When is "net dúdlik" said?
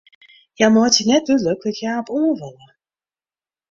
1.07-1.61